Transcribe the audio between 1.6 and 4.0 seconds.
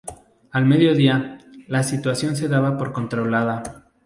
la situación se daba por controlada.